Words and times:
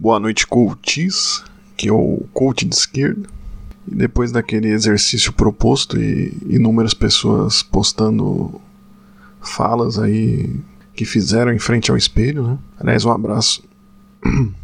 Boa 0.00 0.18
noite, 0.18 0.46
coaches, 0.46 1.44
que 1.76 1.90
é 1.90 1.92
o 1.92 2.24
coach 2.32 2.64
de 2.64 2.74
esquerda. 2.74 3.28
E 3.86 3.94
depois 3.94 4.32
daquele 4.32 4.68
exercício 4.68 5.30
proposto 5.30 6.00
e 6.00 6.34
inúmeras 6.48 6.94
pessoas 6.94 7.62
postando 7.62 8.58
falas 9.42 9.98
aí 9.98 10.58
que 10.94 11.04
fizeram 11.04 11.52
em 11.52 11.58
frente 11.58 11.90
ao 11.90 11.98
espelho, 11.98 12.44
né? 12.44 12.58
Aliás, 12.78 13.04
um 13.04 13.10
abraço. 13.10 13.62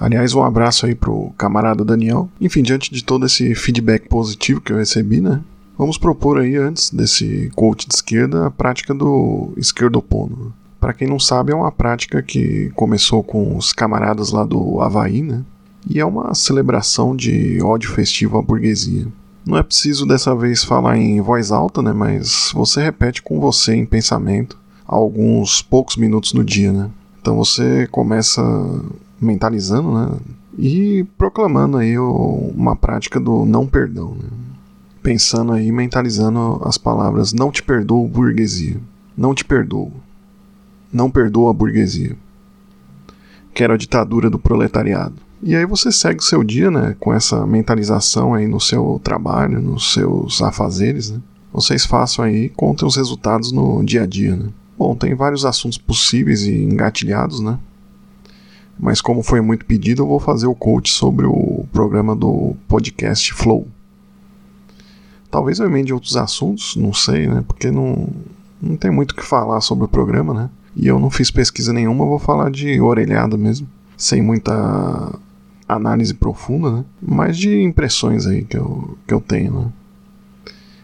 Aliás, 0.00 0.32
um 0.32 0.42
abraço 0.42 0.86
aí 0.86 0.94
pro 0.94 1.34
camarada 1.36 1.84
Daniel. 1.84 2.30
Enfim, 2.40 2.62
diante 2.62 2.90
de 2.90 3.04
todo 3.04 3.26
esse 3.26 3.54
feedback 3.54 4.08
positivo 4.08 4.62
que 4.62 4.72
eu 4.72 4.78
recebi, 4.78 5.20
né? 5.20 5.42
Vamos 5.76 5.98
propor 5.98 6.38
aí, 6.38 6.56
antes 6.56 6.88
desse 6.88 7.50
coach 7.54 7.86
de 7.86 7.94
esquerda, 7.94 8.46
a 8.46 8.50
prática 8.50 8.94
do 8.94 9.52
esquerdopono. 9.54 10.54
Para 10.82 10.92
quem 10.92 11.06
não 11.06 11.20
sabe, 11.20 11.52
é 11.52 11.54
uma 11.54 11.70
prática 11.70 12.20
que 12.20 12.72
começou 12.74 13.22
com 13.22 13.56
os 13.56 13.72
camaradas 13.72 14.32
lá 14.32 14.44
do 14.44 14.80
Havaí, 14.80 15.22
né? 15.22 15.44
E 15.88 16.00
é 16.00 16.04
uma 16.04 16.34
celebração 16.34 17.14
de 17.14 17.62
ódio 17.62 17.88
festivo 17.88 18.36
à 18.36 18.42
burguesia. 18.42 19.06
Não 19.46 19.56
é 19.56 19.62
preciso 19.62 20.04
dessa 20.04 20.34
vez 20.34 20.64
falar 20.64 20.98
em 20.98 21.20
voz 21.20 21.52
alta, 21.52 21.80
né? 21.80 21.92
Mas 21.92 22.50
você 22.52 22.82
repete 22.82 23.22
com 23.22 23.38
você 23.38 23.76
em 23.76 23.86
pensamento 23.86 24.58
alguns 24.84 25.62
poucos 25.62 25.96
minutos 25.96 26.32
no 26.32 26.42
dia, 26.42 26.72
né? 26.72 26.90
Então 27.20 27.36
você 27.36 27.86
começa 27.86 28.42
mentalizando, 29.20 29.94
né? 29.94 30.16
E 30.58 31.06
proclamando 31.16 31.76
aí 31.76 31.96
uma 31.96 32.74
prática 32.74 33.20
do 33.20 33.46
não 33.46 33.68
perdão, 33.68 34.16
né? 34.20 34.28
Pensando 35.00 35.52
aí, 35.52 35.70
mentalizando 35.70 36.60
as 36.64 36.76
palavras 36.76 37.32
não 37.32 37.52
te 37.52 37.62
perdoo, 37.62 38.08
burguesia. 38.08 38.80
Não 39.16 39.32
te 39.32 39.44
perdoo. 39.44 39.92
Não 40.92 41.10
perdoa 41.10 41.50
a 41.50 41.54
burguesia. 41.54 42.16
Quero 43.54 43.72
a 43.72 43.76
ditadura 43.76 44.28
do 44.28 44.38
proletariado. 44.38 45.14
E 45.42 45.56
aí 45.56 45.66
você 45.66 45.90
segue 45.90 46.20
o 46.20 46.24
seu 46.24 46.44
dia, 46.44 46.70
né, 46.70 46.94
com 47.00 47.12
essa 47.12 47.44
mentalização 47.46 48.32
aí 48.32 48.46
no 48.46 48.60
seu 48.60 49.00
trabalho, 49.02 49.60
nos 49.60 49.92
seus 49.92 50.40
afazeres, 50.40 51.10
né? 51.10 51.20
Vocês 51.52 51.84
façam 51.84 52.24
aí, 52.24 52.48
contem 52.48 52.86
os 52.86 52.96
resultados 52.96 53.52
no 53.52 53.82
dia 53.82 54.04
a 54.04 54.06
dia, 54.06 54.36
né? 54.36 54.48
Bom, 54.78 54.94
tem 54.94 55.14
vários 55.14 55.44
assuntos 55.44 55.76
possíveis 55.76 56.42
e 56.44 56.62
engatilhados, 56.62 57.40
né? 57.40 57.58
Mas 58.78 59.00
como 59.00 59.22
foi 59.22 59.40
muito 59.40 59.66
pedido, 59.66 60.02
eu 60.02 60.06
vou 60.06 60.18
fazer 60.18 60.46
o 60.46 60.54
coach 60.54 60.90
sobre 60.90 61.26
o 61.26 61.66
programa 61.72 62.16
do 62.16 62.56
podcast 62.66 63.34
Flow. 63.34 63.66
Talvez 65.30 65.58
eu 65.58 65.66
emende 65.66 65.92
outros 65.92 66.16
assuntos, 66.16 66.76
não 66.76 66.92
sei, 66.92 67.26
né? 67.26 67.44
Porque 67.46 67.70
não, 67.70 68.08
não 68.60 68.76
tem 68.76 68.90
muito 68.90 69.12
o 69.12 69.14
que 69.14 69.22
falar 69.22 69.60
sobre 69.60 69.84
o 69.84 69.88
programa, 69.88 70.32
né? 70.32 70.50
E 70.74 70.86
eu 70.86 70.98
não 70.98 71.10
fiz 71.10 71.30
pesquisa 71.30 71.72
nenhuma, 71.72 72.06
vou 72.06 72.18
falar 72.18 72.50
de 72.50 72.80
orelhada 72.80 73.36
mesmo, 73.36 73.68
sem 73.96 74.22
muita 74.22 75.18
análise 75.68 76.14
profunda, 76.14 76.70
né? 76.70 76.84
Mas 77.00 77.36
de 77.36 77.62
impressões 77.62 78.26
aí 78.26 78.44
que 78.44 78.56
eu, 78.56 78.96
que 79.06 79.12
eu 79.12 79.20
tenho, 79.20 79.52
né? 79.52 79.72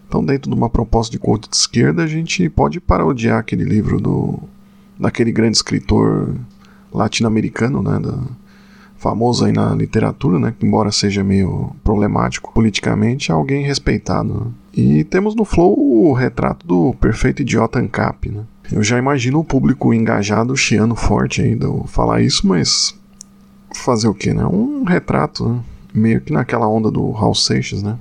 Então, 0.06 0.24
dentro 0.24 0.50
de 0.50 0.56
uma 0.56 0.70
proposta 0.70 1.12
de 1.12 1.18
coach 1.18 1.48
de 1.48 1.56
esquerda, 1.56 2.02
a 2.02 2.06
gente 2.06 2.48
pode 2.48 2.80
parodiar 2.80 3.38
aquele 3.38 3.64
livro 3.64 4.00
do 4.00 4.38
daquele 4.98 5.30
grande 5.30 5.56
escritor 5.56 6.34
latino-americano, 6.92 7.82
né, 7.82 8.00
da, 8.00 8.18
famoso 8.96 9.44
aí 9.44 9.52
na 9.52 9.72
literatura, 9.74 10.38
né, 10.38 10.52
que 10.58 10.66
embora 10.66 10.90
seja 10.90 11.22
meio 11.22 11.70
problemático 11.84 12.52
politicamente, 12.52 13.30
é 13.30 13.34
alguém 13.34 13.64
respeitado. 13.64 14.34
Né? 14.34 14.46
E 14.74 15.04
temos 15.04 15.36
no 15.36 15.44
Flow 15.44 15.78
o 15.78 16.12
retrato 16.12 16.66
do 16.66 16.94
perfeito 16.94 17.42
idiota 17.42 17.78
ANCAP, 17.78 18.30
né? 18.30 18.42
Eu 18.70 18.82
já 18.82 18.98
imagino 18.98 19.38
o 19.38 19.44
público 19.44 19.94
engajado, 19.94 20.54
chiando 20.56 20.94
forte 20.94 21.40
ainda 21.40 21.66
ao 21.66 21.86
falar 21.86 22.20
isso, 22.20 22.46
mas 22.46 22.94
fazer 23.74 24.08
o 24.08 24.14
que, 24.14 24.32
né? 24.32 24.44
Um 24.44 24.84
retrato, 24.84 25.48
né? 25.48 25.60
meio 25.94 26.20
que 26.20 26.32
naquela 26.32 26.68
onda 26.68 26.90
do 26.90 27.10
Raul 27.10 27.34
Seixas, 27.34 27.82
né? 27.82 27.96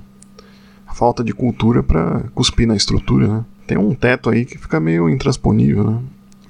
Falta 0.94 1.22
de 1.22 1.32
cultura 1.32 1.82
para 1.82 2.24
cuspir 2.34 2.66
na 2.66 2.76
estrutura, 2.76 3.28
né? 3.28 3.44
Tem 3.66 3.78
um 3.78 3.94
teto 3.94 4.28
aí 4.30 4.44
que 4.44 4.58
fica 4.58 4.80
meio 4.80 5.08
intransponível, 5.08 5.84
né? 5.84 6.00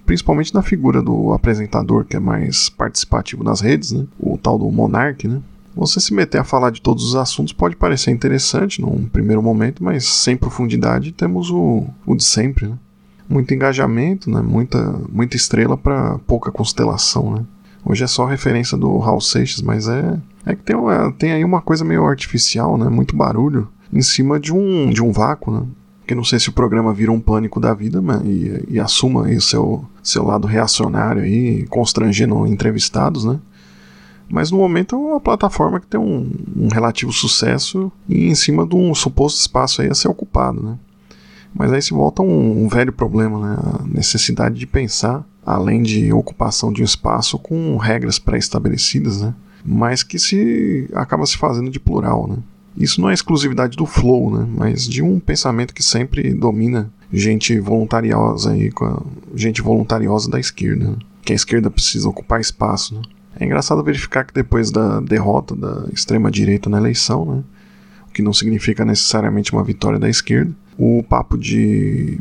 Principalmente 0.07 0.55
na 0.55 0.63
figura 0.63 1.03
do 1.03 1.33
apresentador, 1.33 2.05
que 2.05 2.17
é 2.17 2.21
mais 2.21 2.69
participativo 2.69 3.45
nas 3.45 3.61
redes, 3.61 3.93
né? 3.93 4.07
O 4.19 4.39
tal 4.39 4.59
do 4.59 4.71
Monark, 4.71 5.29
né? 5.29 5.41
Você 5.77 6.01
se 6.01 6.13
meter 6.13 6.39
a 6.39 6.45
falar 6.45 6.71
de 6.71 6.81
todos 6.81 7.05
os 7.05 7.15
assuntos 7.15 7.53
pode 7.53 7.77
parecer 7.77 8.11
interessante 8.11 8.81
num 8.81 9.07
primeiro 9.07 9.43
momento, 9.43 9.85
mas 9.85 10.07
sem 10.07 10.37
profundidade 10.37 11.13
temos 11.13 11.51
o, 11.51 11.85
o 12.07 12.17
de 12.17 12.25
sempre, 12.25 12.67
né? 12.67 12.79
Muito 13.29 13.53
engajamento, 13.53 14.31
né? 14.31 14.41
muita, 14.41 15.01
muita 15.11 15.37
estrela 15.37 15.77
para 15.77 16.19
pouca 16.21 16.51
constelação. 16.51 17.35
Né? 17.35 17.45
Hoje 17.85 18.05
é 18.05 18.07
só 18.07 18.25
referência 18.25 18.77
do 18.77 18.97
Raul 18.99 19.21
Seixas, 19.21 19.61
mas 19.61 19.89
é, 19.89 20.19
é 20.47 20.55
que 20.55 20.63
tem, 20.63 20.77
tem 21.19 21.33
aí 21.33 21.45
uma 21.45 21.61
coisa 21.61 21.85
meio 21.85 22.07
artificial, 22.07 22.79
né? 22.79 22.89
muito 22.89 23.17
barulho, 23.17 23.69
em 23.93 24.03
cima 24.03 24.41
de 24.41 24.53
um, 24.53 24.89
de 24.91 25.03
um 25.03 25.13
vácuo. 25.13 25.53
Né? 25.53 25.63
Que 26.07 26.15
não 26.15 26.25
sei 26.25 26.41
se 26.41 26.49
o 26.49 26.53
programa 26.53 26.95
vira 26.95 27.13
um 27.13 27.21
pânico 27.21 27.61
da 27.61 27.75
vida 27.75 28.01
mas, 28.01 28.23
e, 28.25 28.65
e 28.69 28.81
assuma 28.81 29.23
o 29.29 29.41
seu, 29.41 29.85
seu 30.03 30.25
lado 30.25 30.47
reacionário 30.47 31.23
aí, 31.23 31.67
constrangendo 31.67 32.47
entrevistados, 32.47 33.25
né? 33.27 33.39
Mas 34.31 34.51
no 34.51 34.59
momento 34.59 34.95
é 34.95 34.99
uma 34.99 35.21
plataforma 35.21 35.81
que 35.81 35.87
tem 35.87 35.99
um, 35.99 36.31
um 36.55 36.69
relativo 36.69 37.13
sucesso 37.13 37.91
e 38.07 38.29
em 38.29 38.35
cima 38.35 38.67
de 38.67 38.77
um 38.77 38.95
suposto 38.95 39.41
espaço 39.41 39.81
aí 39.81 39.89
a 39.89 39.95
ser 39.95 40.09
ocupado, 40.09 40.63
né? 40.63 40.79
Mas 41.59 41.73
aí 41.73 41.83
se 41.83 41.93
volta 41.93 42.23
um, 42.23 42.65
um 42.65 42.69
velho 42.69 42.93
problema, 42.93 43.41
né? 43.41 43.57
A 43.59 43.85
necessidade 43.85 44.57
de 44.57 44.67
pensar, 44.67 45.27
além 45.45 45.83
de 45.83 46.13
ocupação 46.13 46.73
de 46.73 46.83
um 46.83 46.85
espaço 46.85 47.37
com 47.37 47.77
regras 47.77 48.21
pré-estabelecidas, 48.21 49.21
né? 49.21 49.35
Mas 49.65 50.05
que 50.05 50.21
se 50.21 50.89
acaba 50.95 51.27
se 51.27 51.37
fazendo 51.37 51.69
de 51.69 51.81
plural, 51.81 52.29
né? 52.29 52.37
Isso 52.77 53.01
não 53.01 53.11
é 53.11 53.15
exclusividade 53.15 53.77
do 53.77 53.85
flow, 53.85 54.31
né? 54.39 54.47
Mas 54.57 54.87
de 54.87 55.03
um 55.03 55.19
pensamento 55.19 55.75
que 55.75 55.83
sempre 55.83 56.33
domina 56.33 56.93
gente 57.13 57.59
voluntariosa 57.59 58.53
aí, 58.53 58.71
gente 59.35 59.61
voluntariosa 59.61 60.31
da 60.31 60.39
esquerda, 60.39 60.91
né? 60.91 60.97
que 61.25 61.33
a 61.33 61.37
esquerda 61.37 61.71
precisa 61.71 62.09
ocupar 62.09 62.41
espaço, 62.41 62.95
né? 62.95 63.03
É 63.41 63.45
engraçado 63.45 63.83
verificar 63.83 64.25
que 64.25 64.33
depois 64.33 64.71
da 64.71 65.01
derrota 65.01 65.55
da 65.55 65.87
extrema 65.93 66.31
direita 66.31 66.71
na 66.71 66.79
eleição, 66.79 67.25
né? 67.25 67.43
Que 68.19 68.23
não 68.23 68.33
significa 68.33 68.85
necessariamente 68.85 69.53
uma 69.53 69.63
vitória 69.63 69.97
da 69.97 70.11
esquerda, 70.11 70.51
o 70.77 71.05
papo 71.09 71.39
de 71.39 72.19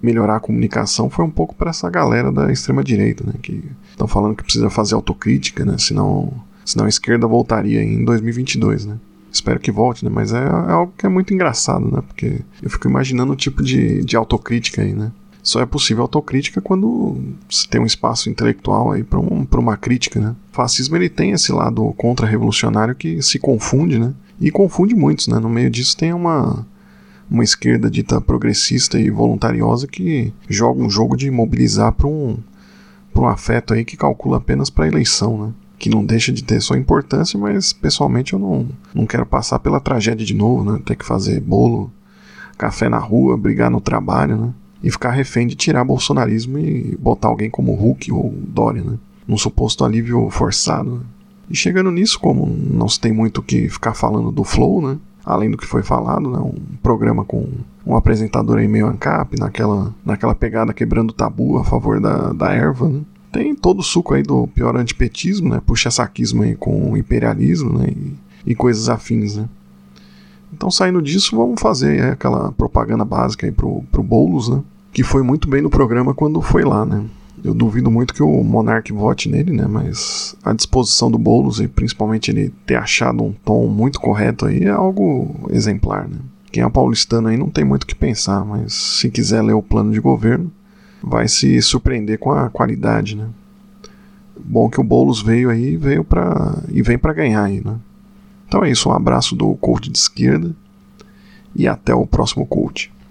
melhorar 0.00 0.36
a 0.36 0.40
comunicação 0.40 1.10
foi 1.10 1.22
um 1.22 1.30
pouco 1.30 1.54
para 1.54 1.68
essa 1.68 1.90
galera 1.90 2.32
da 2.32 2.50
extrema 2.50 2.82
direita, 2.82 3.22
né, 3.26 3.34
que 3.42 3.62
estão 3.90 4.08
falando 4.08 4.34
que 4.34 4.42
precisa 4.42 4.70
fazer 4.70 4.94
autocrítica, 4.94 5.62
né, 5.62 5.76
senão, 5.76 6.32
senão 6.64 6.86
a 6.86 6.88
esquerda 6.88 7.26
voltaria 7.26 7.82
em 7.84 8.06
2022, 8.06 8.86
né. 8.86 8.96
Espero 9.30 9.60
que 9.60 9.70
volte, 9.70 10.02
né, 10.02 10.10
mas 10.10 10.32
é, 10.32 10.38
é 10.38 10.72
algo 10.72 10.94
que 10.96 11.04
é 11.04 11.10
muito 11.10 11.34
engraçado, 11.34 11.90
né, 11.92 12.00
porque 12.08 12.40
eu 12.62 12.70
fico 12.70 12.88
imaginando 12.88 13.34
o 13.34 13.36
tipo 13.36 13.62
de, 13.62 14.02
de 14.02 14.16
autocrítica 14.16 14.80
aí, 14.80 14.94
né. 14.94 15.12
Só 15.42 15.60
é 15.60 15.66
possível 15.66 16.04
autocrítica 16.04 16.62
quando 16.62 17.18
se 17.50 17.68
tem 17.68 17.82
um 17.82 17.86
espaço 17.86 18.30
intelectual 18.30 18.92
aí 18.92 19.04
para 19.04 19.20
um, 19.20 19.46
uma 19.58 19.76
crítica, 19.76 20.18
né. 20.18 20.34
O 20.50 20.56
fascismo 20.56 20.96
ele 20.96 21.10
tem 21.10 21.32
esse 21.32 21.52
lado 21.52 21.92
contra-revolucionário 21.98 22.94
que 22.94 23.20
se 23.20 23.38
confunde, 23.38 23.98
né, 23.98 24.14
e 24.40 24.50
confunde 24.50 24.94
muitos, 24.94 25.28
né. 25.28 25.38
No 25.38 25.48
meio 25.48 25.70
disso 25.70 25.96
tem 25.96 26.12
uma 26.12 26.66
uma 27.30 27.42
esquerda 27.42 27.90
dita 27.90 28.20
progressista 28.20 28.98
e 28.98 29.10
voluntariosa 29.10 29.86
que 29.86 30.32
joga 30.48 30.82
um 30.82 30.90
jogo 30.90 31.16
de 31.16 31.30
mobilizar 31.30 31.92
para 31.92 32.06
um, 32.06 32.36
um 33.14 33.26
afeto 33.26 33.74
aí 33.74 33.84
que 33.84 33.96
calcula 33.96 34.38
apenas 34.38 34.70
para 34.70 34.86
eleição, 34.86 35.46
né? 35.46 35.52
Que 35.78 35.88
não 35.88 36.04
deixa 36.04 36.32
de 36.32 36.44
ter 36.44 36.60
sua 36.60 36.78
importância, 36.78 37.38
mas 37.38 37.72
pessoalmente 37.72 38.32
eu 38.32 38.38
não, 38.38 38.68
não 38.94 39.06
quero 39.06 39.26
passar 39.26 39.58
pela 39.58 39.80
tragédia 39.80 40.24
de 40.24 40.34
novo, 40.34 40.70
né? 40.70 40.80
Ter 40.84 40.96
que 40.96 41.04
fazer 41.04 41.40
bolo, 41.40 41.90
café 42.56 42.88
na 42.88 42.98
rua, 42.98 43.36
brigar 43.36 43.70
no 43.70 43.80
trabalho, 43.80 44.36
né? 44.36 44.54
E 44.82 44.90
ficar 44.90 45.10
refém 45.10 45.46
de 45.46 45.54
tirar 45.54 45.84
bolsonarismo 45.84 46.58
e 46.58 46.96
botar 46.96 47.28
alguém 47.28 47.48
como 47.48 47.74
Hulk 47.74 48.12
ou 48.12 48.34
Dória, 48.48 48.82
né? 48.82 48.98
Num 49.26 49.38
suposto 49.38 49.84
alívio 49.84 50.28
forçado. 50.30 50.96
Né? 50.96 51.00
E 51.48 51.54
chegando 51.56 51.90
nisso, 51.90 52.18
como 52.18 52.46
não 52.46 52.88
se 52.88 52.98
tem 52.98 53.12
muito 53.12 53.38
o 53.38 53.42
que 53.42 53.68
ficar 53.68 53.94
falando 53.94 54.30
do 54.30 54.44
Flow, 54.44 54.80
né? 54.80 54.98
além 55.24 55.50
do 55.50 55.56
que 55.56 55.66
foi 55.66 55.82
falado, 55.82 56.30
né, 56.30 56.38
um 56.38 56.54
programa 56.82 57.24
com 57.24 57.48
um 57.86 57.96
apresentador 57.96 58.58
aí 58.58 58.68
meio 58.68 58.86
ANCAP, 58.86 59.38
naquela, 59.38 59.94
naquela 60.04 60.34
pegada 60.34 60.74
quebrando 60.74 61.12
tabu 61.12 61.58
a 61.58 61.64
favor 61.64 62.00
da, 62.00 62.32
da 62.32 62.52
erva, 62.52 62.88
né. 62.88 63.00
Tem 63.32 63.52
todo 63.52 63.80
o 63.80 63.82
suco 63.82 64.14
aí 64.14 64.22
do 64.22 64.46
pior 64.46 64.76
antipetismo, 64.76 65.48
né, 65.48 65.60
puxa-saquismo 65.64 66.42
aí 66.42 66.54
com 66.54 66.96
imperialismo, 66.96 67.78
né, 67.78 67.88
e, 67.88 68.52
e 68.52 68.54
coisas 68.54 68.88
afins, 68.88 69.36
né. 69.36 69.48
Então, 70.52 70.70
saindo 70.70 71.02
disso, 71.02 71.34
vamos 71.36 71.60
fazer 71.60 72.00
aquela 72.12 72.52
propaganda 72.52 73.04
básica 73.04 73.44
aí 73.46 73.50
pro, 73.50 73.82
pro 73.90 74.02
Boulos, 74.04 74.48
né, 74.48 74.62
que 74.92 75.02
foi 75.02 75.22
muito 75.22 75.48
bem 75.48 75.62
no 75.62 75.70
programa 75.70 76.14
quando 76.14 76.40
foi 76.40 76.64
lá, 76.64 76.84
né. 76.84 77.04
Eu 77.44 77.52
duvido 77.52 77.90
muito 77.90 78.14
que 78.14 78.22
o 78.22 78.42
Monark 78.42 78.90
vote 78.92 79.28
nele, 79.28 79.52
né? 79.52 79.66
Mas 79.66 80.34
a 80.42 80.52
disposição 80.52 81.10
do 81.10 81.18
Boulos 81.18 81.60
e 81.60 81.68
principalmente 81.68 82.30
ele 82.30 82.52
ter 82.64 82.76
achado 82.76 83.22
um 83.22 83.32
tom 83.32 83.66
muito 83.66 84.00
correto 84.00 84.46
aí 84.46 84.64
é 84.64 84.70
algo 84.70 85.48
exemplar, 85.50 86.08
né? 86.08 86.16
Quem 86.50 86.62
é 86.62 86.68
paulistano 86.70 87.28
aí 87.28 87.36
não 87.36 87.50
tem 87.50 87.64
muito 87.64 87.82
o 87.82 87.86
que 87.86 87.94
pensar, 87.94 88.44
mas 88.44 88.72
se 88.72 89.10
quiser 89.10 89.42
ler 89.42 89.54
o 89.54 89.62
plano 89.62 89.92
de 89.92 90.00
governo, 90.00 90.50
vai 91.02 91.28
se 91.28 91.60
surpreender 91.60 92.18
com 92.18 92.30
a 92.30 92.48
qualidade, 92.48 93.16
né? 93.16 93.28
bom 94.38 94.68
que 94.68 94.80
o 94.80 94.84
Boulos 94.84 95.22
veio 95.22 95.50
aí 95.50 95.76
veio 95.76 96.04
pra, 96.04 96.62
e 96.68 96.82
vem 96.82 96.98
para 96.98 97.12
ganhar 97.12 97.44
aí, 97.44 97.62
né? 97.64 97.76
Então 98.46 98.64
é 98.64 98.70
isso, 98.70 98.88
um 98.88 98.92
abraço 98.92 99.34
do 99.34 99.54
coach 99.56 99.90
de 99.90 99.98
esquerda 99.98 100.54
e 101.54 101.66
até 101.66 101.94
o 101.94 102.06
próximo 102.06 102.46
coach. 102.46 102.92